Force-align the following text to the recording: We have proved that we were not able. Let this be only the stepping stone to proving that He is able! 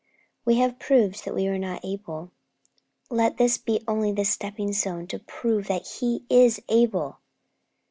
We 0.45 0.55
have 0.55 0.79
proved 0.79 1.25
that 1.25 1.35
we 1.35 1.47
were 1.47 1.59
not 1.59 1.85
able. 1.85 2.31
Let 3.11 3.37
this 3.37 3.59
be 3.59 3.83
only 3.87 4.11
the 4.11 4.25
stepping 4.25 4.73
stone 4.73 5.05
to 5.09 5.19
proving 5.19 5.67
that 5.67 5.87
He 5.99 6.25
is 6.27 6.59
able! 6.69 7.19